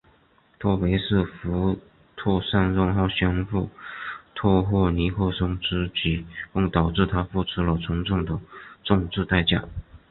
[0.57, 1.77] 特别是福
[2.17, 3.69] 特上任后宣布
[4.33, 8.39] 特赦尼克松之举更导致他付出了沉重的
[8.83, 9.63] 政治代价。